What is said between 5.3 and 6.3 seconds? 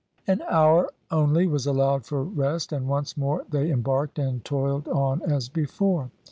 before.